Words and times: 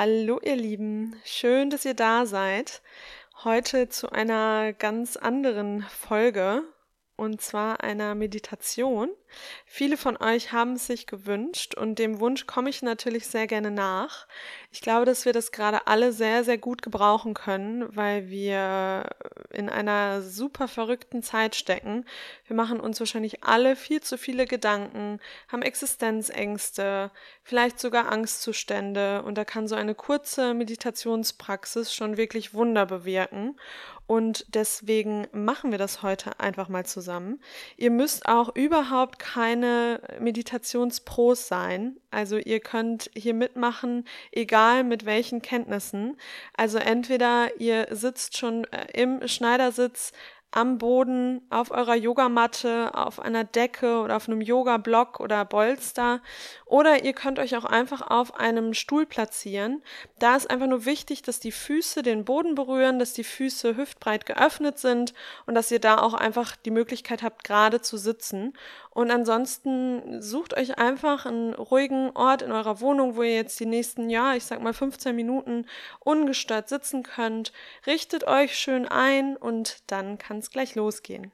Hallo 0.00 0.38
ihr 0.44 0.54
Lieben, 0.54 1.16
schön, 1.24 1.70
dass 1.70 1.84
ihr 1.84 1.94
da 1.94 2.24
seid. 2.24 2.82
Heute 3.42 3.88
zu 3.88 4.12
einer 4.12 4.72
ganz 4.72 5.16
anderen 5.16 5.82
Folge 5.82 6.62
und 7.18 7.40
zwar 7.40 7.82
einer 7.82 8.14
Meditation. 8.14 9.10
Viele 9.66 9.96
von 9.96 10.16
euch 10.16 10.52
haben 10.52 10.74
es 10.74 10.86
sich 10.86 11.06
gewünscht 11.06 11.74
und 11.74 11.98
dem 11.98 12.20
Wunsch 12.20 12.46
komme 12.46 12.70
ich 12.70 12.80
natürlich 12.80 13.26
sehr 13.26 13.48
gerne 13.48 13.72
nach. 13.72 14.28
Ich 14.70 14.80
glaube, 14.82 15.04
dass 15.04 15.24
wir 15.24 15.32
das 15.32 15.50
gerade 15.50 15.88
alle 15.88 16.12
sehr, 16.12 16.44
sehr 16.44 16.58
gut 16.58 16.80
gebrauchen 16.80 17.34
können, 17.34 17.94
weil 17.94 18.30
wir 18.30 19.04
in 19.52 19.68
einer 19.68 20.22
super 20.22 20.68
verrückten 20.68 21.22
Zeit 21.24 21.56
stecken. 21.56 22.04
Wir 22.46 22.54
machen 22.54 22.78
uns 22.78 23.00
wahrscheinlich 23.00 23.42
alle 23.42 23.74
viel 23.74 24.00
zu 24.00 24.16
viele 24.16 24.46
Gedanken, 24.46 25.18
haben 25.48 25.62
Existenzängste, 25.62 27.10
vielleicht 27.42 27.80
sogar 27.80 28.12
Angstzustände 28.12 29.22
und 29.24 29.36
da 29.36 29.44
kann 29.44 29.66
so 29.66 29.74
eine 29.74 29.96
kurze 29.96 30.54
Meditationspraxis 30.54 31.92
schon 31.92 32.16
wirklich 32.16 32.54
Wunder 32.54 32.86
bewirken. 32.86 33.56
Und 34.08 34.46
deswegen 34.54 35.26
machen 35.32 35.70
wir 35.70 35.76
das 35.76 36.02
heute 36.02 36.40
einfach 36.40 36.70
mal 36.70 36.86
zusammen. 36.86 37.40
Ihr 37.76 37.90
müsst 37.90 38.24
auch 38.24 38.56
überhaupt 38.56 39.18
keine 39.18 40.00
Meditationspros 40.18 41.46
sein. 41.46 42.00
Also 42.10 42.38
ihr 42.38 42.60
könnt 42.60 43.10
hier 43.14 43.34
mitmachen, 43.34 44.06
egal 44.32 44.82
mit 44.82 45.04
welchen 45.04 45.42
Kenntnissen. 45.42 46.16
Also 46.56 46.78
entweder 46.78 47.60
ihr 47.60 47.88
sitzt 47.90 48.38
schon 48.38 48.64
äh, 48.72 48.86
im 48.94 49.28
Schneidersitz 49.28 50.12
am 50.50 50.78
Boden, 50.78 51.42
auf 51.50 51.70
eurer 51.70 51.94
Yogamatte, 51.94 52.94
auf 52.94 53.20
einer 53.20 53.44
Decke 53.44 54.00
oder 54.00 54.16
auf 54.16 54.28
einem 54.28 54.40
Yoga-Block 54.40 55.20
oder 55.20 55.44
Bolster. 55.44 56.22
Oder 56.64 57.04
ihr 57.04 57.12
könnt 57.12 57.38
euch 57.38 57.56
auch 57.56 57.66
einfach 57.66 58.00
auf 58.00 58.34
einem 58.34 58.72
Stuhl 58.72 59.04
platzieren. 59.04 59.82
Da 60.18 60.36
ist 60.36 60.50
einfach 60.50 60.66
nur 60.66 60.86
wichtig, 60.86 61.22
dass 61.22 61.38
die 61.38 61.52
Füße 61.52 62.02
den 62.02 62.24
Boden 62.24 62.54
berühren, 62.54 62.98
dass 62.98 63.12
die 63.12 63.24
Füße 63.24 63.76
hüftbreit 63.76 64.24
geöffnet 64.24 64.78
sind 64.78 65.12
und 65.46 65.54
dass 65.54 65.70
ihr 65.70 65.80
da 65.80 65.98
auch 65.98 66.14
einfach 66.14 66.56
die 66.56 66.70
Möglichkeit 66.70 67.22
habt, 67.22 67.44
gerade 67.44 67.82
zu 67.82 67.98
sitzen. 67.98 68.54
Und 68.90 69.10
ansonsten 69.10 70.20
sucht 70.20 70.56
euch 70.56 70.78
einfach 70.78 71.24
einen 71.24 71.54
ruhigen 71.54 72.10
Ort 72.16 72.42
in 72.42 72.50
eurer 72.50 72.80
Wohnung, 72.80 73.14
wo 73.14 73.22
ihr 73.22 73.36
jetzt 73.36 73.60
die 73.60 73.66
nächsten, 73.66 74.10
ja, 74.10 74.34
ich 74.34 74.44
sag 74.44 74.60
mal 74.60 74.72
15 74.72 75.14
Minuten 75.14 75.66
ungestört 76.00 76.68
sitzen 76.68 77.04
könnt. 77.04 77.52
Richtet 77.86 78.24
euch 78.26 78.58
schön 78.58 78.88
ein 78.88 79.36
und 79.36 79.82
dann 79.86 80.18
kann 80.18 80.37
es 80.38 80.50
gleich 80.50 80.74
losgehen. 80.74 81.32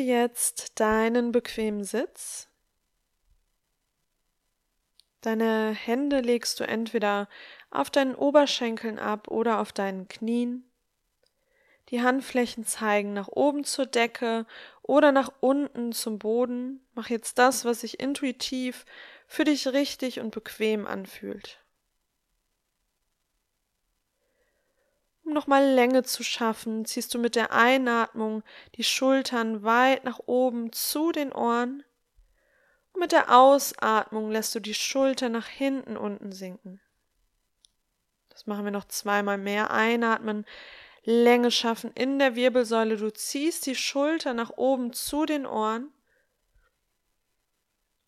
Finde 0.00 0.14
jetzt 0.14 0.80
deinen 0.80 1.30
bequemen 1.30 1.84
Sitz. 1.84 2.48
Deine 5.20 5.72
Hände 5.72 6.20
legst 6.20 6.58
du 6.58 6.64
entweder 6.64 7.28
auf 7.70 7.90
deinen 7.90 8.14
Oberschenkeln 8.14 8.98
ab 8.98 9.28
oder 9.28 9.60
auf 9.60 9.72
deinen 9.72 10.08
Knien. 10.08 10.64
Die 11.90 12.00
Handflächen 12.00 12.64
zeigen 12.64 13.12
nach 13.12 13.28
oben 13.28 13.64
zur 13.64 13.84
Decke 13.84 14.46
oder 14.80 15.12
nach 15.12 15.30
unten 15.40 15.92
zum 15.92 16.18
Boden. 16.18 16.80
Mach 16.94 17.10
jetzt 17.10 17.36
das, 17.36 17.66
was 17.66 17.82
sich 17.82 18.00
intuitiv 18.00 18.86
für 19.26 19.44
dich 19.44 19.68
richtig 19.68 20.18
und 20.20 20.30
bequem 20.30 20.86
anfühlt. 20.86 21.59
Um 25.30 25.34
nochmal 25.34 25.64
Länge 25.64 26.02
zu 26.02 26.24
schaffen, 26.24 26.84
ziehst 26.84 27.14
du 27.14 27.18
mit 27.20 27.36
der 27.36 27.52
Einatmung 27.52 28.42
die 28.74 28.82
Schultern 28.82 29.62
weit 29.62 30.02
nach 30.02 30.18
oben 30.26 30.72
zu 30.72 31.12
den 31.12 31.32
Ohren 31.32 31.84
und 32.92 33.00
mit 33.00 33.12
der 33.12 33.32
Ausatmung 33.32 34.32
lässt 34.32 34.56
du 34.56 34.58
die 34.58 34.74
Schultern 34.74 35.30
nach 35.30 35.46
hinten 35.46 35.96
unten 35.96 36.32
sinken. 36.32 36.80
Das 38.30 38.48
machen 38.48 38.64
wir 38.64 38.72
noch 38.72 38.86
zweimal 38.86 39.38
mehr. 39.38 39.70
Einatmen, 39.70 40.44
Länge 41.04 41.52
schaffen 41.52 41.92
in 41.94 42.18
der 42.18 42.34
Wirbelsäule. 42.34 42.96
Du 42.96 43.12
ziehst 43.12 43.66
die 43.66 43.76
Schulter 43.76 44.34
nach 44.34 44.50
oben 44.56 44.92
zu 44.92 45.26
den 45.26 45.46
Ohren. 45.46 45.92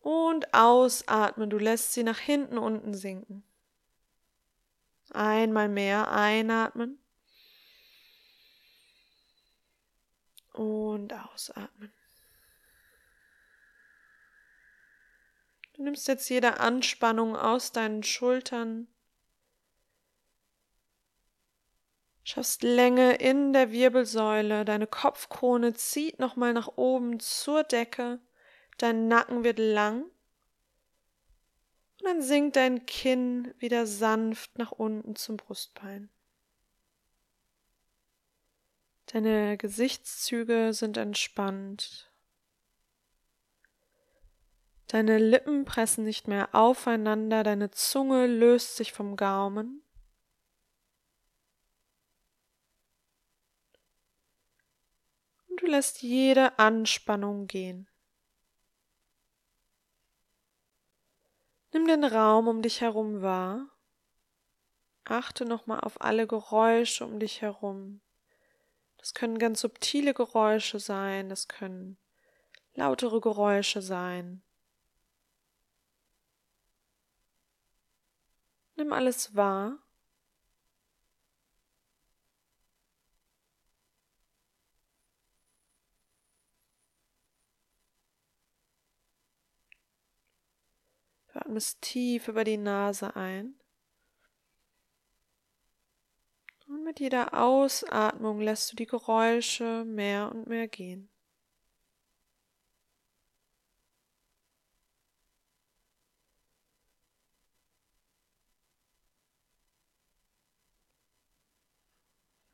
Und 0.01 0.53
ausatmen, 0.53 1.51
du 1.51 1.59
lässt 1.59 1.93
sie 1.93 2.03
nach 2.03 2.19
hinten 2.19 2.59
unten 2.59 2.95
sinken. 2.95 3.45
Einmal 5.13 5.69
mehr 5.69 6.11
einatmen. 6.11 6.99
Und 10.53 11.13
ausatmen. 11.13 11.93
Du 15.75 15.83
nimmst 15.83 16.07
jetzt 16.09 16.29
jede 16.29 16.61
Anspannung 16.61 17.35
aus 17.35 17.73
deinen 17.73 18.03
Schultern. 18.03 18.89
Schaffst 22.25 22.63
Länge 22.63 23.15
in 23.15 23.53
der 23.53 23.73
Wirbelsäule, 23.73 24.65
deine 24.65 24.87
Kopfkrone 24.87 25.75
zieht 25.75 26.19
nochmal 26.19 26.53
nach 26.53 26.69
oben 26.77 27.19
zur 27.19 27.65
Decke, 27.65 28.21
dein 28.79 29.09
Nacken 29.09 29.43
wird 29.43 29.59
lang 29.59 30.05
und 32.03 32.09
dann 32.09 32.23
sinkt 32.23 32.57
dein 32.57 32.85
Kinn 32.87 33.55
wieder 33.59 33.87
sanft 33.87 34.59
nach 34.59 34.73
unten 34.73 35.15
zum 35.15 35.37
Brustbein. 35.37 36.11
Deine 39.13 39.59
Gesichtszüge 39.59 40.73
sind 40.73 40.97
entspannt. 40.97 42.11
Deine 44.87 45.19
Lippen 45.19 45.67
pressen 45.67 46.05
nicht 46.05 46.29
mehr 46.29 46.55
aufeinander, 46.55 47.43
deine 47.43 47.71
Zunge 47.71 48.27
löst 48.27 48.77
sich 48.77 48.95
vom 48.95 49.17
Gaumen. 49.17 49.83
Und 55.49 55.61
du 55.61 55.67
lässt 55.67 56.01
jede 56.01 56.59
Anspannung 56.59 57.47
gehen. 57.49 57.91
Nimm 61.75 61.87
den 61.87 62.05
Raum 62.05 62.49
um 62.49 62.63
dich 62.63 62.81
herum 62.81 63.21
wahr. 63.21 63.69
Achte 65.05 65.45
nochmal 65.45 65.81
auf 65.81 66.01
alle 66.01 66.27
Geräusche 66.27 67.05
um 67.05 67.19
dich 67.19 67.43
herum. 67.43 68.01
Das 69.03 69.15
können 69.15 69.41
ganz 69.41 69.61
subtile 69.61 70.15
Geräusche 70.15 70.79
sein, 70.79 71.29
das 71.29 71.49
können 71.49 71.99
lautere 72.75 73.21
Geräusche 73.21 73.83
sein. 73.83 74.43
Nimm 78.77 78.93
alles 78.93 79.35
wahr. 79.35 79.79
Du 91.33 91.41
atmest 91.41 91.83
tief 91.83 92.29
über 92.29 92.45
die 92.45 92.57
Nase 92.57 93.17
ein. 93.17 93.57
Und 96.69 96.81
mit 96.93 97.01
jeder 97.01 97.33
Ausatmung 97.33 98.39
lässt 98.41 98.71
du 98.71 98.77
die 98.77 98.85
Geräusche 98.85 99.83
mehr 99.87 100.31
und 100.31 100.47
mehr 100.47 100.69
gehen. 100.69 101.09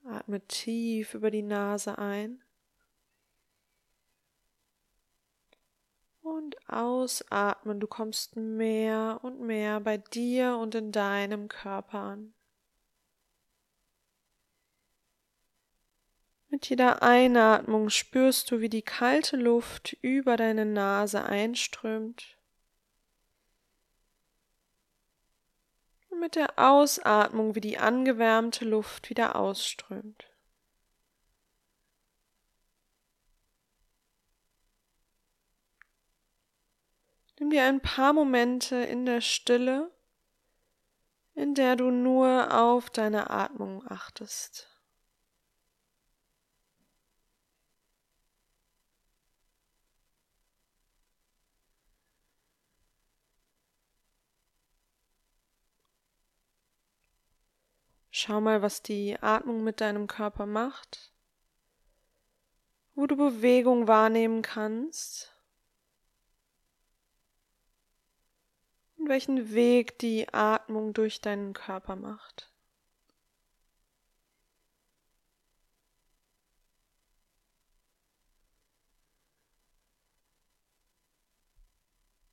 Atme 0.05 0.41
tief 0.47 1.15
über 1.15 1.33
die 1.33 1.43
Nase 1.43 1.99
ein. 1.99 2.41
Und 6.23 6.57
ausatmen, 6.69 7.81
du 7.81 7.89
kommst 7.89 8.37
mehr 8.37 9.19
und 9.23 9.41
mehr 9.41 9.81
bei 9.81 9.99
dir 9.99 10.59
und 10.59 10.77
in 10.77 10.93
deinem 10.93 11.49
Körper 11.49 11.99
an. 11.99 12.35
Mit 16.51 16.71
jeder 16.71 17.03
Einatmung 17.03 17.91
spürst 17.91 18.51
du, 18.51 18.61
wie 18.61 18.71
die 18.71 18.83
kalte 18.83 19.37
Luft 19.37 19.99
über 20.01 20.39
deine 20.39 20.65
Nase 20.65 21.23
einströmt. 21.23 22.39
Und 26.09 26.21
mit 26.21 26.37
der 26.37 26.59
Ausatmung, 26.59 27.55
wie 27.55 27.61
die 27.61 27.77
angewärmte 27.77 28.65
Luft 28.65 29.11
wieder 29.11 29.37
ausströmt. 29.37 30.25
Nimm 37.39 37.51
dir 37.51 37.65
ein 37.65 37.81
paar 37.81 38.15
Momente 38.15 38.77
in 38.77 39.05
der 39.05 39.21
Stille, 39.21 39.93
in 41.35 41.55
der 41.55 41.77
du 41.77 41.91
nur 41.91 42.53
auf 42.59 42.89
deine 42.89 43.29
Atmung 43.29 43.87
achtest. 43.87 44.78
Schau 58.21 58.41
mal, 58.41 58.63
was 58.63 58.83
die 58.83 59.17
Atmung 59.23 59.63
mit 59.63 59.81
deinem 59.81 60.09
Körper 60.09 60.45
macht, 60.45 61.13
wo 62.97 63.07
du 63.07 63.17
Bewegung 63.17 63.87
wahrnehmen 63.87 64.43
kannst. 64.43 65.33
Und 68.97 69.09
welchen 69.09 69.53
Weg 69.53 70.01
die 70.01 70.27
Atmung 70.35 70.95
durch 70.95 71.21
deinen 71.21 71.53
Körper 71.53 71.95
macht. 71.95 72.53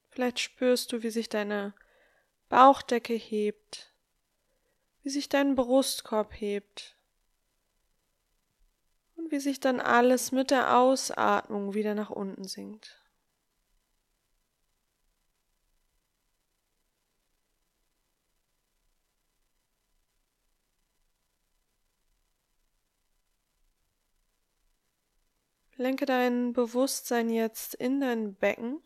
Vielleicht 0.10 0.40
spürst 0.40 0.92
du, 0.92 1.04
wie 1.04 1.12
sich 1.12 1.30
deine 1.30 1.76
Bauchdecke 2.50 3.14
hebt 3.14 3.95
wie 5.06 5.12
sich 5.12 5.30
dein 5.30 5.54
Brustkorb 5.54 6.34
hebt 6.34 6.98
und 9.16 9.32
wie 9.32 9.40
sich 9.40 9.60
dann 9.60 9.80
alles 9.80 10.32
mit 10.32 10.50
der 10.50 10.76
Ausatmung 10.80 11.76
wieder 11.76 11.94
nach 11.94 12.10
unten 12.10 12.46
sinkt. 12.46 13.00
Lenke 25.78 26.08
dein 26.08 26.54
Bewusstsein 26.54 27.30
jetzt 27.30 27.76
in 27.76 28.02
dein 28.02 28.34
Becken 28.34 28.82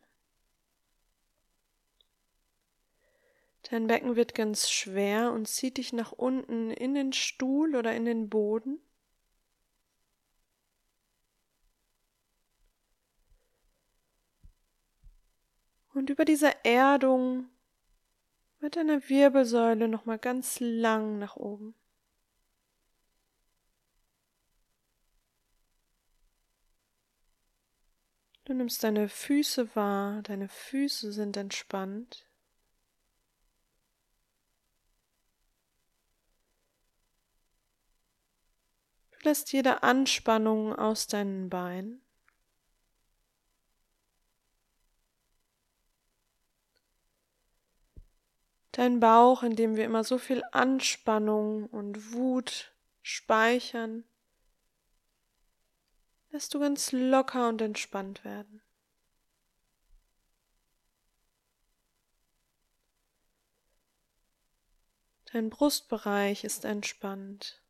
Dein 3.69 3.85
Becken 3.85 4.15
wird 4.15 4.33
ganz 4.33 4.69
schwer 4.71 5.31
und 5.31 5.47
zieht 5.47 5.77
dich 5.77 5.93
nach 5.93 6.11
unten 6.11 6.71
in 6.71 6.95
den 6.95 7.13
Stuhl 7.13 7.75
oder 7.75 7.95
in 7.95 8.05
den 8.05 8.27
Boden. 8.27 8.79
Und 15.93 16.09
über 16.09 16.25
dieser 16.25 16.65
Erdung 16.65 17.47
mit 18.59 18.75
deiner 18.75 19.07
Wirbelsäule 19.07 19.87
nochmal 19.87 20.17
ganz 20.17 20.59
lang 20.59 21.19
nach 21.19 21.35
oben. 21.35 21.75
Du 28.45 28.55
nimmst 28.55 28.83
deine 28.83 29.09
Füße 29.09 29.75
wahr, 29.75 30.23
deine 30.23 30.49
Füße 30.49 31.11
sind 31.11 31.37
entspannt. 31.37 32.28
Du 39.19 39.27
lässt 39.27 39.51
jede 39.51 39.83
Anspannung 39.83 40.73
aus 40.73 41.07
deinen 41.07 41.49
Beinen. 41.49 42.01
Dein 48.71 49.01
Bauch, 49.01 49.43
in 49.43 49.57
dem 49.57 49.75
wir 49.75 49.83
immer 49.83 50.05
so 50.05 50.17
viel 50.17 50.41
Anspannung 50.53 51.65
und 51.65 52.13
Wut 52.13 52.71
speichern, 53.01 54.05
lässt 56.29 56.53
du 56.53 56.59
ganz 56.61 56.93
locker 56.93 57.49
und 57.49 57.61
entspannt 57.61 58.23
werden. 58.23 58.61
Dein 65.25 65.49
Brustbereich 65.49 66.45
ist 66.45 66.63
entspannt. 66.63 67.61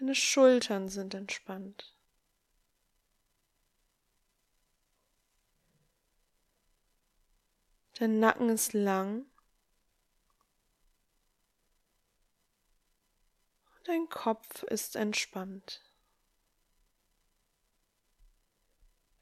Deine 0.00 0.14
Schultern 0.14 0.88
sind 0.88 1.12
entspannt. 1.12 1.94
Dein 7.98 8.18
Nacken 8.18 8.48
ist 8.48 8.72
lang. 8.72 9.26
Und 13.76 13.88
dein 13.88 14.08
Kopf 14.08 14.62
ist 14.62 14.96
entspannt. 14.96 15.82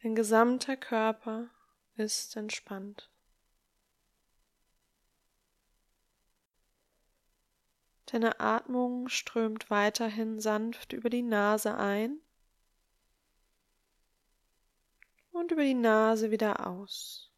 Dein 0.00 0.14
gesamter 0.14 0.76
Körper 0.76 1.50
ist 1.96 2.36
entspannt. 2.36 3.10
Deine 8.10 8.40
Atmung 8.40 9.08
strömt 9.08 9.68
weiterhin 9.68 10.40
sanft 10.40 10.94
über 10.94 11.10
die 11.10 11.22
Nase 11.22 11.76
ein 11.76 12.18
und 15.32 15.52
über 15.52 15.62
die 15.62 15.74
Nase 15.74 16.30
wieder 16.30 16.66
aus. 16.66 17.30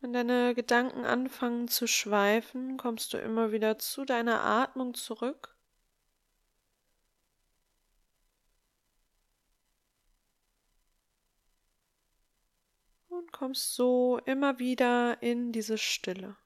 Wenn 0.00 0.12
deine 0.12 0.56
Gedanken 0.56 1.04
anfangen 1.04 1.68
zu 1.68 1.86
schweifen, 1.86 2.78
kommst 2.78 3.12
du 3.12 3.18
immer 3.18 3.52
wieder 3.52 3.78
zu 3.78 4.04
deiner 4.04 4.42
Atmung 4.42 4.94
zurück. 4.94 5.56
Und 13.08 13.30
kommst 13.30 13.74
so 13.76 14.18
immer 14.24 14.58
wieder 14.58 15.22
in 15.22 15.52
diese 15.52 15.78
Stille. 15.78 16.36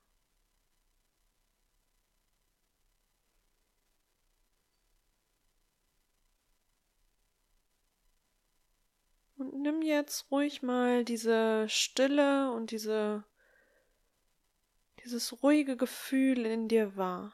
Und 9.37 9.53
nimm 9.65 9.81
jetzt 9.81 10.31
ruhig 10.31 10.63
mal 10.63 11.05
diese 11.05 11.67
Stille 11.71 12.53
und 12.53 12.71
diese, 12.71 13.25
dieses 15.03 15.43
ruhige 15.43 15.77
Gefühl 15.77 16.45
in 16.45 16.69
dir 16.69 16.97
wahr. 16.97 17.33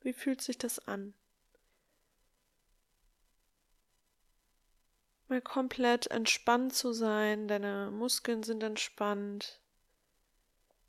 Wie 0.00 0.14
fühlt 0.14 0.40
sich 0.40 0.58
das 0.58 0.78
an? 0.88 1.14
Mal 5.28 5.42
komplett 5.42 6.06
entspannt 6.08 6.74
zu 6.74 6.92
sein, 6.92 7.48
deine 7.48 7.90
Muskeln 7.90 8.42
sind 8.42 8.62
entspannt. 8.62 9.60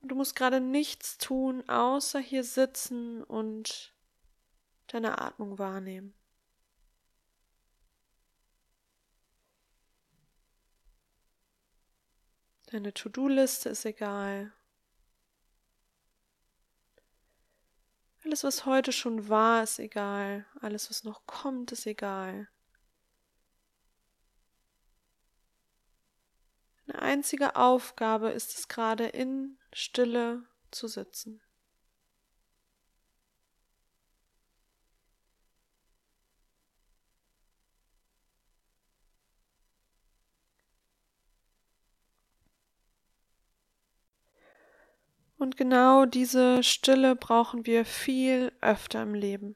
Du 0.02 0.16
musst 0.16 0.36
gerade 0.36 0.62
nichts 0.62 1.18
tun, 1.18 1.68
außer 1.70 2.20
hier 2.20 2.44
sitzen 2.44 3.24
und 3.24 3.94
deine 4.88 5.20
Atmung 5.20 5.58
wahrnehmen. 5.58 6.14
Deine 12.76 12.94
To-Do-Liste 12.94 13.70
ist 13.70 13.86
egal. 13.86 14.52
Alles, 18.26 18.44
was 18.44 18.66
heute 18.66 18.92
schon 18.92 19.30
war, 19.30 19.64
ist 19.64 19.80
egal. 19.80 20.46
Alles, 20.60 20.90
was 20.90 21.06
noch 21.06 21.26
kommt, 21.26 21.72
ist 21.72 21.86
egal. 21.86 22.50
Eine 26.86 27.02
einzige 27.02 27.56
Aufgabe 27.56 28.32
ist 28.32 28.58
es 28.58 28.68
gerade 28.68 29.06
in 29.06 29.58
Stille 29.72 30.44
zu 30.70 30.90
sitzen. 30.90 31.42
Und 45.38 45.58
genau 45.58 46.06
diese 46.06 46.64
Stille 46.64 47.16
brauchen 47.16 47.66
wir 47.66 47.86
viel 47.86 48.52
öfter 48.62 49.04
im 49.04 49.14
Leben. 49.14 49.56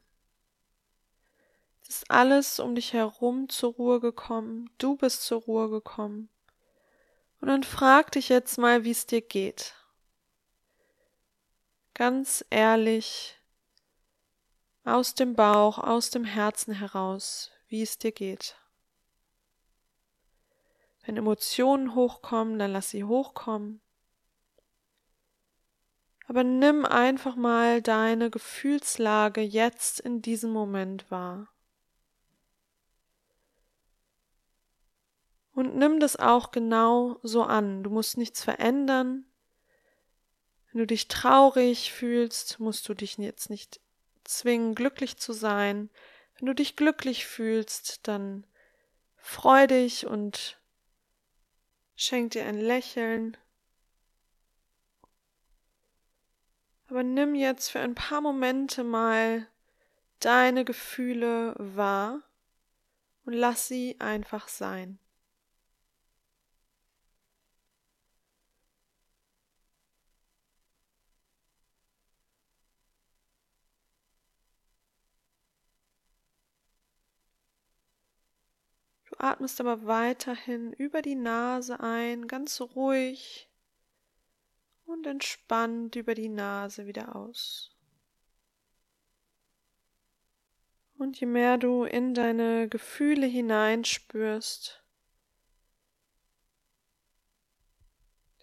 Es 1.81 1.97
ist 1.97 2.11
alles 2.11 2.59
um 2.59 2.75
dich 2.75 2.93
herum 2.93 3.49
zur 3.49 3.73
Ruhe 3.73 3.99
gekommen, 3.99 4.69
du 4.77 4.95
bist 4.95 5.23
zur 5.23 5.41
Ruhe 5.41 5.69
gekommen. 5.69 6.29
Und 7.41 7.47
dann 7.47 7.63
frag 7.63 8.11
dich 8.11 8.29
jetzt 8.29 8.57
mal, 8.57 8.83
wie 8.83 8.91
es 8.91 9.07
dir 9.07 9.21
geht. 9.21 9.73
Ganz 11.93 12.45
ehrlich, 12.49 13.37
aus 14.83 15.15
dem 15.15 15.35
Bauch, 15.35 15.77
aus 15.77 16.09
dem 16.09 16.25
Herzen 16.25 16.73
heraus, 16.73 17.51
wie 17.67 17.81
es 17.81 17.97
dir 17.97 18.11
geht. 18.11 18.55
Wenn 21.05 21.17
Emotionen 21.17 21.95
hochkommen, 21.95 22.59
dann 22.59 22.73
lass 22.73 22.91
sie 22.91 23.03
hochkommen. 23.03 23.81
Aber 26.29 26.43
nimm 26.43 26.85
einfach 26.85 27.35
mal 27.35 27.81
deine 27.81 28.29
Gefühlslage 28.29 29.41
jetzt 29.41 29.99
in 29.99 30.21
diesem 30.21 30.51
Moment 30.51 31.09
wahr. 31.09 31.51
Und 35.53 35.75
nimm 35.75 35.99
das 35.99 36.17
auch 36.17 36.51
genau 36.51 37.17
so 37.23 37.41
an. 37.41 37.81
Du 37.81 37.89
musst 37.89 38.15
nichts 38.15 38.43
verändern. 38.43 39.25
Wenn 40.71 40.77
du 40.77 40.85
dich 40.85 41.07
traurig 41.07 41.91
fühlst, 41.91 42.59
musst 42.59 42.87
du 42.87 42.93
dich 42.93 43.17
jetzt 43.17 43.49
nicht 43.49 43.81
zwingen, 44.23 44.75
glücklich 44.75 45.17
zu 45.17 45.33
sein. 45.33 45.89
Wenn 46.37 46.45
du 46.45 46.53
dich 46.53 46.75
glücklich 46.75 47.25
fühlst, 47.25 48.07
dann 48.07 48.45
freu 49.17 49.65
dich 49.65 50.05
und 50.05 50.61
schenk 51.95 52.33
dir 52.33 52.45
ein 52.45 52.59
Lächeln. 52.59 53.35
Aber 56.89 57.03
nimm 57.03 57.35
jetzt 57.35 57.69
für 57.69 57.79
ein 57.79 57.93
paar 57.93 58.19
Momente 58.19 58.83
mal 58.83 59.45
deine 60.19 60.65
Gefühle 60.65 61.53
wahr 61.59 62.23
und 63.25 63.33
lass 63.33 63.67
sie 63.67 63.97
einfach 63.99 64.47
sein. 64.47 64.97
Du 79.05 79.15
atmest 79.19 79.59
aber 79.61 79.85
weiterhin 79.85 80.73
über 80.73 81.03
die 81.03 81.15
Nase 81.15 81.79
ein, 81.79 82.27
ganz 82.27 82.59
ruhig 82.61 83.48
und 84.89 85.05
entspannt 85.05 85.95
über 85.95 86.15
die 86.15 86.29
Nase 86.29 86.87
wieder 86.87 87.15
aus. 87.15 87.71
Und 90.97 91.19
je 91.19 91.27
mehr 91.27 91.57
du 91.57 91.85
in 91.85 92.13
deine 92.13 92.67
Gefühle 92.67 93.25
hineinspürst, 93.25 94.83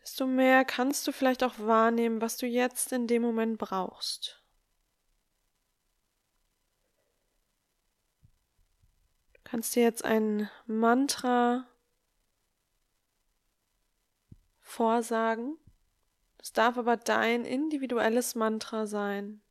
desto 0.01 0.27
mehr 0.27 0.65
kannst 0.65 1.07
du 1.07 1.13
vielleicht 1.13 1.43
auch 1.43 1.59
wahrnehmen, 1.59 2.23
was 2.23 2.39
du 2.39 2.47
jetzt 2.47 2.93
in 2.93 3.07
dem 3.07 3.23
Moment 3.23 3.59
brauchst. 3.59 4.43
Du 9.35 9.41
kannst 9.45 9.77
dir 9.77 9.83
jetzt 9.83 10.05
ein 10.05 10.49
Mantra 10.67 11.69
vorsagen 14.61 15.59
es 16.47 16.53
darf 16.53 16.79
aber 16.79 16.97
dein 16.97 17.45
individuelles 17.45 18.37
Mantra 18.37 18.87
sein. 18.87 19.43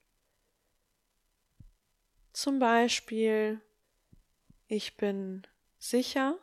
Zum 2.31 2.57
Beispiel, 2.57 3.59
ich 4.67 4.95
bin 4.95 5.45
sicher, 5.77 6.39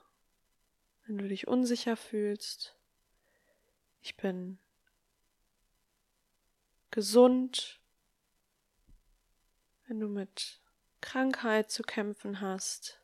wenn 1.07 1.17
du 1.17 1.27
dich 1.27 1.49
unsicher 1.49 1.97
fühlst. 1.97 2.77
Ich 4.03 4.19
bin 4.19 4.59
gesund, 6.91 7.81
wenn 9.87 10.01
du 10.01 10.09
mit 10.09 10.61
Krankheit 11.01 11.71
zu 11.71 11.83
kämpfen 11.83 12.43
hast. 12.43 13.01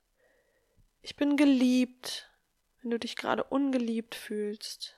Ich 1.01 1.17
bin 1.17 1.39
geliebt, 1.39 2.31
wenn 2.83 2.91
du 2.91 2.99
dich 2.99 3.17
gerade 3.17 3.43
ungeliebt 3.43 4.15
fühlst. 4.15 4.98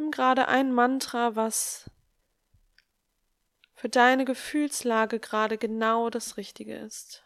Nimm 0.00 0.12
gerade 0.12 0.48
ein 0.48 0.72
Mantra, 0.72 1.36
was 1.36 1.90
für 3.74 3.90
deine 3.90 4.24
Gefühlslage 4.24 5.20
gerade 5.20 5.58
genau 5.58 6.08
das 6.08 6.38
Richtige 6.38 6.74
ist. 6.74 7.22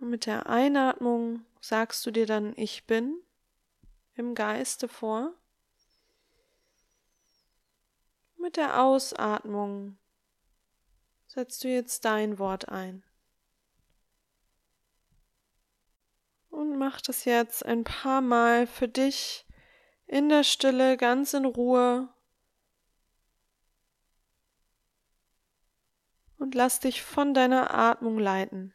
Und 0.00 0.08
mit 0.08 0.24
der 0.24 0.48
Einatmung 0.48 1.44
sagst 1.60 2.06
du 2.06 2.10
dir 2.10 2.24
dann 2.24 2.54
Ich 2.56 2.86
bin 2.86 3.20
im 4.14 4.34
Geiste 4.34 4.88
vor. 4.88 5.34
Mit 8.38 8.56
der 8.56 8.82
Ausatmung 8.82 9.98
setzt 11.26 11.64
du 11.64 11.68
jetzt 11.68 12.06
dein 12.06 12.38
Wort 12.38 12.70
ein. 12.70 13.04
Und 16.64 16.78
mach 16.78 17.02
das 17.02 17.26
jetzt 17.26 17.66
ein 17.66 17.84
paar 17.84 18.22
Mal 18.22 18.66
für 18.66 18.88
dich 18.88 19.44
in 20.06 20.30
der 20.30 20.44
Stille, 20.44 20.96
ganz 20.96 21.34
in 21.34 21.44
Ruhe. 21.44 22.08
Und 26.38 26.54
lass 26.54 26.80
dich 26.80 27.02
von 27.02 27.34
deiner 27.34 27.74
Atmung 27.74 28.18
leiten. 28.18 28.72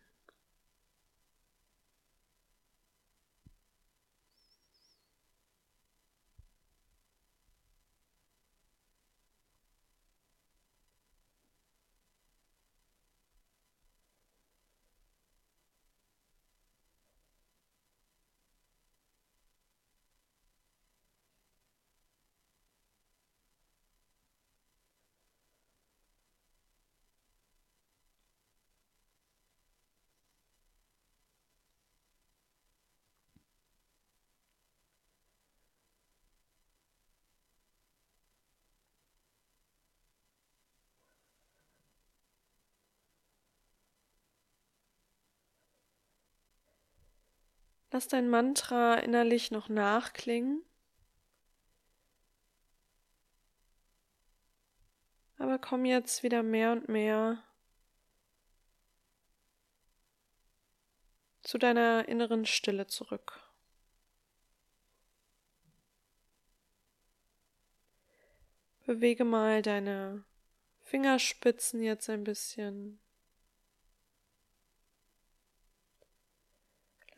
Lass 47.92 48.08
dein 48.08 48.30
Mantra 48.30 48.96
innerlich 48.96 49.50
noch 49.52 49.68
nachklingen. 49.68 50.64
Aber 55.38 55.58
komm 55.58 55.86
jetzt 55.86 56.22
wieder 56.22 56.44
mehr 56.44 56.72
und 56.74 56.90
mehr 56.90 57.42
zu 61.42 61.58
deiner 61.58 62.08
inneren 62.08 62.46
Stille 62.46 62.86
zurück. 62.86 63.40
Bewege 68.86 69.24
mal 69.24 69.62
deine 69.62 70.26
Fingerspitzen 70.84 71.82
jetzt 71.82 72.10
ein 72.10 72.24
bisschen. 72.24 73.00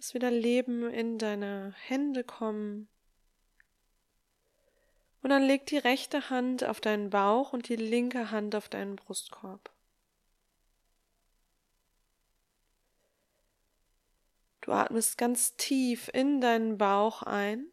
Lass 0.01 0.15
wieder 0.15 0.31
Leben 0.31 0.89
in 0.89 1.19
deine 1.19 1.75
Hände 1.77 2.23
kommen. 2.23 2.89
Und 5.21 5.29
dann 5.29 5.43
leg 5.43 5.67
die 5.67 5.77
rechte 5.77 6.31
Hand 6.31 6.63
auf 6.63 6.81
deinen 6.81 7.11
Bauch 7.11 7.53
und 7.53 7.69
die 7.69 7.75
linke 7.75 8.31
Hand 8.31 8.55
auf 8.55 8.67
deinen 8.67 8.95
Brustkorb. 8.95 9.71
Du 14.61 14.71
atmest 14.71 15.19
ganz 15.19 15.55
tief 15.55 16.09
in 16.11 16.41
deinen 16.41 16.79
Bauch 16.79 17.21
ein. 17.21 17.67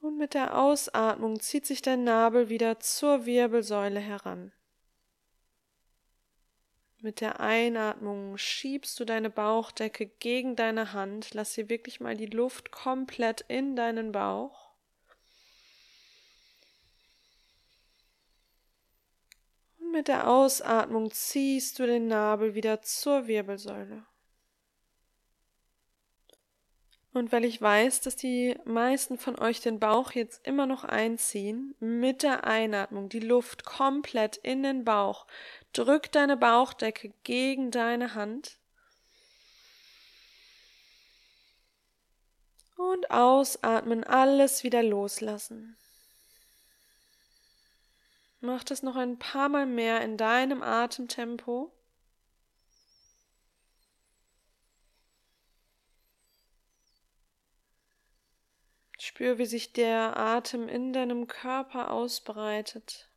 Und 0.00 0.18
mit 0.18 0.34
der 0.34 0.58
Ausatmung 0.58 1.40
zieht 1.40 1.64
sich 1.64 1.80
dein 1.80 2.04
Nabel 2.04 2.50
wieder 2.50 2.78
zur 2.78 3.24
Wirbelsäule 3.24 4.00
heran. 4.00 4.52
Mit 7.06 7.20
der 7.20 7.38
Einatmung 7.38 8.36
schiebst 8.36 8.98
du 8.98 9.04
deine 9.04 9.30
Bauchdecke 9.30 10.06
gegen 10.06 10.56
deine 10.56 10.92
Hand. 10.92 11.34
Lass 11.34 11.54
hier 11.54 11.68
wirklich 11.68 12.00
mal 12.00 12.16
die 12.16 12.26
Luft 12.26 12.72
komplett 12.72 13.42
in 13.46 13.76
deinen 13.76 14.12
mit 19.92 20.08
der 20.08 20.28
Ausatmung 20.28 21.12
ziehst 21.12 21.78
du 21.78 21.86
den 21.86 22.08
Nabel 22.08 22.56
wieder 22.56 22.82
zur 22.82 23.28
Wirbelsäule. 23.28 24.04
Und 27.16 27.32
weil 27.32 27.46
ich 27.46 27.62
weiß, 27.62 28.02
dass 28.02 28.14
die 28.14 28.58
meisten 28.66 29.16
von 29.16 29.38
euch 29.38 29.62
den 29.62 29.80
Bauch 29.80 30.12
jetzt 30.12 30.46
immer 30.46 30.66
noch 30.66 30.84
einziehen, 30.84 31.74
mit 31.80 32.22
der 32.22 32.44
Einatmung 32.44 33.08
die 33.08 33.20
Luft 33.20 33.64
komplett 33.64 34.36
in 34.36 34.62
den 34.62 34.84
Bauch, 34.84 35.26
drück 35.72 36.12
deine 36.12 36.36
Bauchdecke 36.36 37.14
gegen 37.22 37.70
deine 37.70 38.12
Hand. 38.12 38.58
Und 42.76 43.10
ausatmen, 43.10 44.04
alles 44.04 44.62
wieder 44.62 44.82
loslassen. 44.82 45.78
Mach 48.42 48.62
das 48.62 48.82
noch 48.82 48.96
ein 48.96 49.18
paar 49.18 49.48
Mal 49.48 49.64
mehr 49.64 50.02
in 50.02 50.18
deinem 50.18 50.62
Atemtempo. 50.62 51.72
Spür, 59.16 59.38
wie 59.38 59.46
sich 59.46 59.72
der 59.72 60.18
Atem 60.18 60.68
in 60.68 60.92
deinem 60.92 61.26
Körper 61.26 61.90
ausbreitet. 61.90 63.08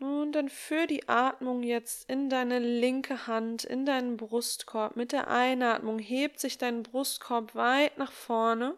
Und 0.00 0.32
dann 0.32 0.48
führ 0.48 0.88
die 0.88 1.08
Atmung 1.08 1.62
jetzt 1.62 2.10
in 2.10 2.28
deine 2.28 2.58
linke 2.58 3.28
Hand, 3.28 3.62
in 3.62 3.86
deinen 3.86 4.16
Brustkorb. 4.16 4.96
Mit 4.96 5.12
der 5.12 5.28
Einatmung 5.28 6.00
hebt 6.00 6.40
sich 6.40 6.58
dein 6.58 6.82
Brustkorb 6.82 7.54
weit 7.54 7.98
nach 7.98 8.10
vorne. 8.10 8.76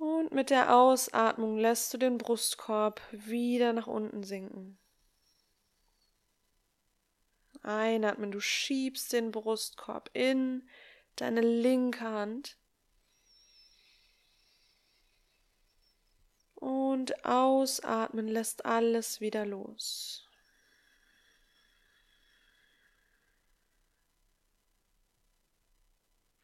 Und 0.00 0.32
mit 0.32 0.48
der 0.48 0.74
Ausatmung 0.74 1.58
lässt 1.58 1.92
du 1.92 1.98
den 1.98 2.16
Brustkorb 2.16 3.02
wieder 3.10 3.74
nach 3.74 3.86
unten 3.86 4.22
sinken. 4.22 4.78
Einatmen, 7.60 8.32
du 8.32 8.40
schiebst 8.40 9.12
den 9.12 9.30
Brustkorb 9.30 10.08
in 10.14 10.66
deine 11.16 11.42
linke 11.42 12.00
Hand. 12.00 12.56
Und 16.54 17.26
ausatmen 17.26 18.26
lässt 18.26 18.64
alles 18.64 19.20
wieder 19.20 19.44
los. 19.44 20.26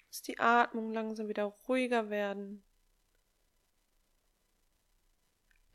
Lass 0.08 0.20
die 0.20 0.38
Atmung 0.38 0.92
langsam 0.92 1.30
wieder 1.30 1.44
ruhiger 1.44 2.10
werden. 2.10 2.65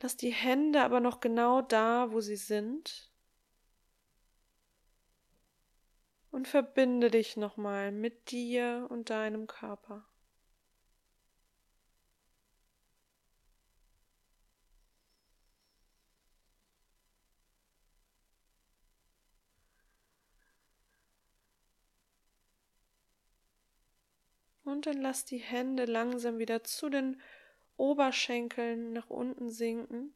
Lass 0.01 0.17
die 0.17 0.31
Hände 0.31 0.81
aber 0.81 1.00
noch 1.00 1.20
genau 1.20 1.62
da, 1.62 2.12
wo 2.12 2.22
sie 2.22 2.36
sind. 2.36 3.12
Und 6.31 6.48
verbinde 6.48 7.12
dich 7.12 7.38
nochmal 7.38 7.91
mit 7.91 8.31
dir 8.31 8.88
und 8.89 9.12
deinem 9.12 9.46
Körper. 9.46 10.03
Und 24.63 24.88
dann 24.88 24.98
lass 24.98 25.25
die 25.25 25.38
Hände 25.38 25.85
langsam 25.85 26.40
wieder 26.40 26.64
zu 26.64 26.90
den 26.90 27.22
Oberschenkeln 27.81 28.94
nach 28.94 29.09
unten 29.09 29.50
sinken. 29.50 30.13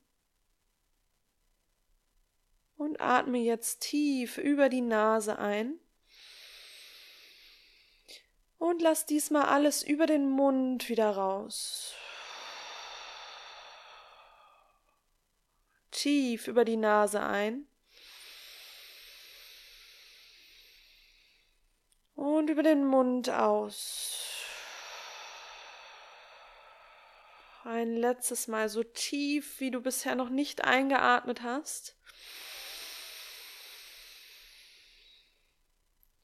Und 2.77 3.01
atme 3.01 3.39
jetzt 3.39 3.79
tief 3.81 4.37
über 4.37 4.69
die 4.69 4.81
Nase 4.81 5.39
ein. 5.39 5.79
Und 8.59 8.83
lass 8.83 9.07
diesmal 9.07 9.45
alles 9.45 9.81
über 9.81 10.05
den 10.05 10.29
Mund 10.29 10.89
wieder 10.89 11.09
raus. 11.09 11.95
Tief 15.89 16.47
über 16.47 16.65
die 16.65 16.77
Nase 16.77 17.23
ein. 17.23 17.67
Und 22.13 22.51
über 22.51 22.61
den 22.61 22.85
Mund 22.85 23.31
aus. 23.31 24.24
Ein 27.65 27.95
letztes 27.95 28.47
Mal 28.47 28.69
so 28.69 28.83
tief, 28.83 29.59
wie 29.59 29.71
du 29.71 29.81
bisher 29.81 30.13
noch 30.13 30.29
nicht 30.29 30.63
eingeatmet 30.63 31.41
hast. 31.41 31.97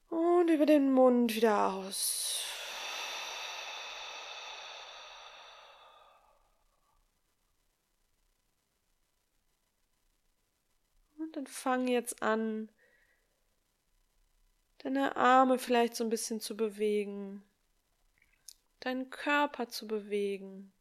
Und 0.08 0.48
über 0.50 0.66
den 0.66 0.92
Mund 0.92 1.34
wieder 1.34 1.72
aus. 1.72 2.44
Und 11.18 11.34
dann 11.34 11.48
fang 11.48 11.88
jetzt 11.88 12.22
an, 12.22 12.68
deine 14.78 15.16
Arme 15.16 15.58
vielleicht 15.58 15.96
so 15.96 16.04
ein 16.04 16.10
bisschen 16.10 16.38
zu 16.38 16.56
bewegen, 16.56 17.42
deinen 18.78 19.10
Körper 19.10 19.68
zu 19.68 19.88
bewegen. 19.88 20.72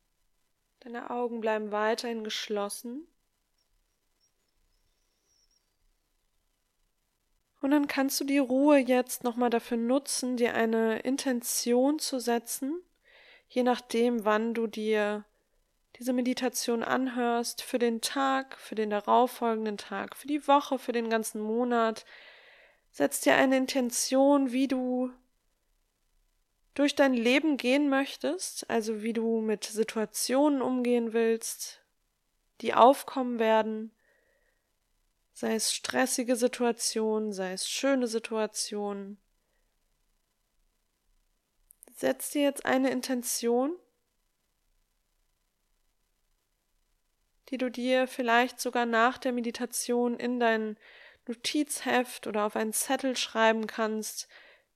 Deine 0.82 1.12
Augen 1.12 1.41
bleiben 1.41 1.72
weiterhin 1.72 2.24
geschlossen. 2.24 3.08
Und 7.62 7.70
dann 7.70 7.88
kannst 7.88 8.20
du 8.20 8.24
die 8.24 8.39
Ruhe 8.39 8.78
jetzt 8.78 9.24
nochmal 9.24 9.52
dafür 9.52 9.78
nutzen, 9.78 10.38
dir 10.38 10.56
eine 10.56 11.00
Intention 11.00 12.00
zu 12.00 12.20
setzen, 12.20 12.82
je 13.48 13.62
nachdem, 13.62 14.26
wann 14.26 14.56
du 14.56 14.65
dir 14.65 15.24
diese 16.00 16.13
Meditation 16.13 16.82
anhörst, 16.82 17.62
für 17.62 17.78
den 17.78 18.02
Tag, 18.02 18.58
für 18.58 18.74
den 18.74 18.89
darauffolgenden 18.89 19.78
Tag, 19.78 20.15
für 20.15 20.28
die 20.28 20.48
Woche, 20.48 20.80
für 20.80 20.94
den 20.94 21.12
ganzen 21.12 21.41
Monat. 21.41 22.06
Setz 22.89 23.22
dir 23.22 23.36
eine 23.36 23.58
Intention, 23.58 24.52
wie 24.52 24.67
du 24.67 25.12
durch 26.74 26.96
dein 26.96 27.14
Leben 27.14 27.58
gehen 27.58 27.90
möchtest, 27.90 28.70
also 28.70 29.02
wie 29.02 29.14
du 29.14 29.42
mit 29.42 29.64
Situationen 29.66 30.62
umgehen 30.62 31.14
willst, 31.14 31.82
die 32.62 32.74
aufkommen 32.74 33.40
werden, 33.40 33.92
sei 35.34 35.56
es 35.56 35.74
stressige 35.74 36.36
Situationen, 36.36 37.34
sei 37.34 37.54
es 37.54 37.68
schöne 37.68 38.08
Situationen. 38.08 39.18
Setz 41.96 42.32
dir 42.32 42.44
jetzt 42.44 42.66
eine 42.66 42.90
Intention, 42.90 43.76
die 47.50 47.58
du 47.58 47.70
dir 47.70 48.08
vielleicht 48.08 48.60
sogar 48.60 48.86
nach 48.86 49.18
der 49.18 49.34
Meditation 49.34 50.18
in 50.18 50.40
dein 50.40 50.78
Notizheft 51.28 52.28
oder 52.28 52.46
auf 52.46 52.56
einen 52.56 52.74
Zettel 52.74 53.18
schreiben 53.18 53.68
kannst, 53.68 54.28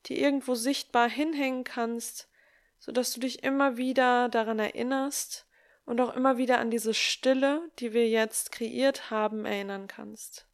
die 0.06 0.20
irgendwo 0.22 0.56
sichtbar 0.56 1.10
hinhängen 1.10 1.64
kannst, 1.64 2.30
so 2.80 2.92
dass 2.92 3.14
du 3.14 3.20
dich 3.20 3.44
immer 3.44 3.78
wieder 3.78 4.30
daran 4.30 4.60
erinnerst 4.60 5.48
und 5.86 6.02
auch 6.02 6.16
immer 6.16 6.38
wieder 6.38 6.60
an 6.60 6.72
diese 6.72 6.94
Stille, 6.94 7.70
die 7.80 7.94
wir 7.94 8.08
jetzt 8.10 8.52
kreiert 8.52 9.10
haben, 9.10 9.46
erinnern 9.46 9.88
kannst. 9.88 10.48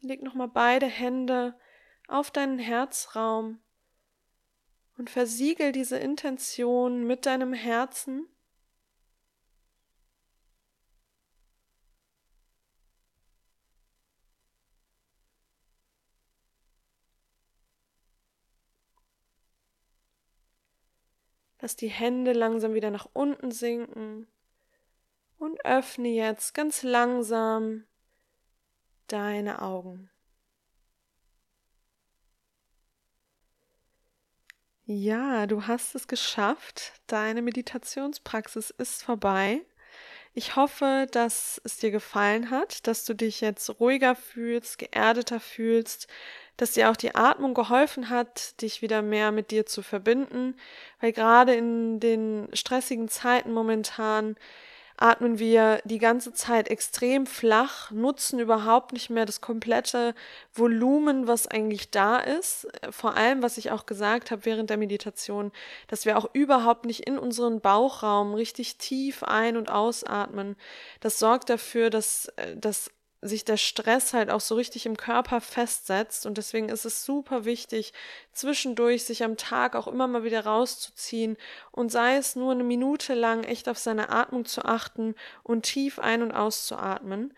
Leg 0.00 0.22
nochmal 0.22 0.48
beide 0.48 0.86
Hände 0.86 1.58
auf 2.06 2.30
deinen 2.30 2.60
Herzraum 2.60 3.58
und 4.96 5.10
versiegel 5.10 5.72
diese 5.72 5.98
Intention 5.98 7.04
mit 7.04 7.26
deinem 7.26 7.52
Herzen 7.52 8.28
Lass 21.66 21.74
die 21.74 21.88
Hände 21.88 22.32
langsam 22.32 22.74
wieder 22.74 22.92
nach 22.92 23.08
unten 23.12 23.50
sinken 23.50 24.28
und 25.36 25.64
öffne 25.64 26.06
jetzt 26.06 26.54
ganz 26.54 26.84
langsam 26.84 27.82
deine 29.08 29.60
Augen. 29.60 30.08
Ja, 34.84 35.48
du 35.48 35.66
hast 35.66 35.96
es 35.96 36.06
geschafft. 36.06 36.92
Deine 37.08 37.42
Meditationspraxis 37.42 38.70
ist 38.70 39.02
vorbei. 39.02 39.60
Ich 40.34 40.54
hoffe, 40.54 41.08
dass 41.10 41.60
es 41.64 41.78
dir 41.78 41.90
gefallen 41.90 42.50
hat, 42.50 42.86
dass 42.86 43.04
du 43.04 43.14
dich 43.14 43.40
jetzt 43.40 43.80
ruhiger 43.80 44.14
fühlst, 44.14 44.78
geerdeter 44.78 45.40
fühlst, 45.40 46.06
dass 46.56 46.72
dir 46.72 46.90
auch 46.90 46.96
die 46.96 47.14
Atmung 47.14 47.54
geholfen 47.54 48.08
hat, 48.08 48.60
dich 48.62 48.82
wieder 48.82 49.02
mehr 49.02 49.32
mit 49.32 49.50
dir 49.50 49.66
zu 49.66 49.82
verbinden, 49.82 50.56
weil 51.00 51.12
gerade 51.12 51.54
in 51.54 52.00
den 52.00 52.48
stressigen 52.52 53.08
Zeiten 53.08 53.52
momentan 53.52 54.36
atmen 54.96 55.38
wir 55.38 55.80
die 55.84 55.98
ganze 55.98 56.32
Zeit 56.32 56.68
extrem 56.68 57.26
flach, 57.26 57.90
nutzen 57.90 58.38
überhaupt 58.38 58.92
nicht 58.92 59.10
mehr 59.10 59.26
das 59.26 59.40
komplette 59.40 60.14
Volumen, 60.54 61.26
was 61.26 61.46
eigentlich 61.46 61.90
da 61.90 62.16
ist. 62.18 62.66
Vor 62.90 63.16
allem, 63.16 63.42
was 63.42 63.58
ich 63.58 63.70
auch 63.70 63.86
gesagt 63.86 64.30
habe 64.30 64.44
während 64.44 64.70
der 64.70 64.78
Meditation, 64.78 65.52
dass 65.88 66.06
wir 66.06 66.16
auch 66.16 66.30
überhaupt 66.32 66.86
nicht 66.86 67.06
in 67.06 67.18
unseren 67.18 67.60
Bauchraum 67.60 68.34
richtig 68.34 68.78
tief 68.78 69.22
ein- 69.22 69.56
und 69.56 69.70
ausatmen. 69.70 70.56
Das 71.00 71.18
sorgt 71.18 71.50
dafür, 71.50 71.90
dass, 71.90 72.26
äh, 72.36 72.56
dass 72.56 72.90
sich 73.22 73.44
der 73.44 73.56
Stress 73.56 74.12
halt 74.12 74.30
auch 74.30 74.40
so 74.40 74.54
richtig 74.54 74.86
im 74.86 74.96
Körper 74.96 75.40
festsetzt. 75.40 76.26
Und 76.26 76.38
deswegen 76.38 76.68
ist 76.68 76.84
es 76.84 77.04
super 77.04 77.44
wichtig, 77.44 77.92
zwischendurch 78.32 79.04
sich 79.04 79.24
am 79.24 79.36
Tag 79.36 79.74
auch 79.74 79.88
immer 79.88 80.06
mal 80.06 80.24
wieder 80.24 80.44
rauszuziehen 80.44 81.36
und 81.72 81.90
sei 81.90 82.16
es 82.16 82.36
nur 82.36 82.52
eine 82.52 82.64
Minute 82.64 83.14
lang 83.14 83.44
echt 83.44 83.68
auf 83.68 83.78
seine 83.78 84.10
Atmung 84.10 84.44
zu 84.44 84.64
achten 84.64 85.14
und 85.42 85.62
tief 85.62 85.98
ein- 85.98 86.22
und 86.22 86.32
auszuatmen. 86.32 87.34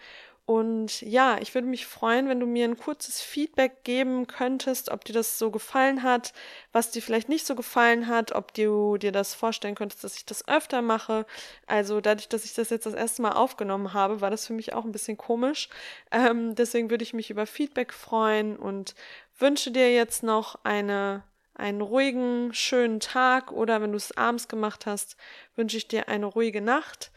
Und 0.48 1.02
ja, 1.02 1.36
ich 1.42 1.54
würde 1.54 1.68
mich 1.68 1.84
freuen, 1.86 2.30
wenn 2.30 2.40
du 2.40 2.46
mir 2.46 2.64
ein 2.64 2.78
kurzes 2.78 3.20
Feedback 3.20 3.84
geben 3.84 4.26
könntest, 4.26 4.90
ob 4.90 5.04
dir 5.04 5.12
das 5.12 5.38
so 5.38 5.50
gefallen 5.50 6.02
hat, 6.02 6.32
was 6.72 6.90
dir 6.90 7.02
vielleicht 7.02 7.28
nicht 7.28 7.44
so 7.44 7.54
gefallen 7.54 8.08
hat, 8.08 8.32
ob 8.32 8.54
du 8.54 8.96
dir 8.96 9.12
das 9.12 9.34
vorstellen 9.34 9.74
könntest, 9.74 10.04
dass 10.04 10.16
ich 10.16 10.24
das 10.24 10.48
öfter 10.48 10.80
mache. 10.80 11.26
Also 11.66 12.00
dadurch, 12.00 12.30
dass 12.30 12.46
ich 12.46 12.54
das 12.54 12.70
jetzt 12.70 12.86
das 12.86 12.94
erste 12.94 13.20
Mal 13.20 13.32
aufgenommen 13.32 13.92
habe, 13.92 14.22
war 14.22 14.30
das 14.30 14.46
für 14.46 14.54
mich 14.54 14.72
auch 14.72 14.86
ein 14.86 14.92
bisschen 14.92 15.18
komisch. 15.18 15.68
Ähm, 16.10 16.54
deswegen 16.54 16.88
würde 16.88 17.04
ich 17.04 17.12
mich 17.12 17.28
über 17.28 17.44
Feedback 17.44 17.92
freuen 17.92 18.56
und 18.56 18.94
wünsche 19.38 19.70
dir 19.70 19.92
jetzt 19.92 20.22
noch 20.22 20.64
eine 20.64 21.24
einen 21.54 21.80
ruhigen, 21.80 22.54
schönen 22.54 23.00
Tag 23.00 23.50
oder 23.50 23.82
wenn 23.82 23.90
du 23.90 23.96
es 23.96 24.16
abends 24.16 24.46
gemacht 24.46 24.86
hast, 24.86 25.16
wünsche 25.56 25.76
ich 25.76 25.88
dir 25.88 26.08
eine 26.08 26.26
ruhige 26.26 26.60
Nacht 26.60 27.10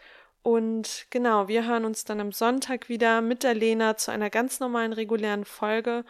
und 0.44 1.06
genau, 1.12 1.48
wir 1.48 1.68
hören 1.68 1.86
uns 1.86 2.04
dann 2.04 2.20
am 2.20 2.32
Sonntag 2.32 2.90
wieder 2.90 3.22
mit 3.22 3.44
der 3.44 3.54
Lena 3.54 3.98
zu 3.98 4.12
einer 4.12 4.30
ganz 4.30 4.60
normalen, 4.60 4.94
regulären 4.94 5.46
Folge. 5.46 6.04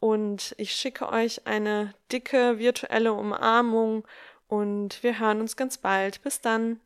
Und 0.00 0.54
ich 0.58 0.72
schicke 0.72 1.08
euch 1.08 1.46
eine 1.46 1.94
dicke 2.12 2.58
virtuelle 2.58 3.12
Umarmung 3.12 4.06
und 4.48 5.02
wir 5.02 5.20
hören 5.20 5.40
uns 5.40 5.56
ganz 5.56 5.78
bald. 5.78 6.22
Bis 6.22 6.40
dann. 6.40 6.80